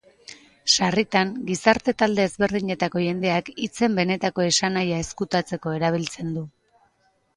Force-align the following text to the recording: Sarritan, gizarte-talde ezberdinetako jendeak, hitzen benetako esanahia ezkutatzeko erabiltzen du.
Sarritan, 0.75 1.33
gizarte-talde 1.49 2.25
ezberdinetako 2.29 3.03
jendeak, 3.03 3.53
hitzen 3.67 3.99
benetako 4.03 4.47
esanahia 4.49 5.03
ezkutatzeko 5.07 5.77
erabiltzen 5.81 6.33
du. 6.41 6.49